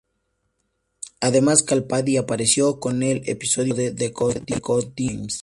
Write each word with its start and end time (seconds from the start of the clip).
Además, 1.19 1.61
Capaldi 1.61 2.17
apareció 2.17 2.79
en 2.85 3.03
el 3.03 3.21
episodio 3.29 3.75
piloto 3.75 3.95
de 4.29 4.41
"The 4.49 4.59
Goodwin 4.59 4.89
Games". 4.95 5.39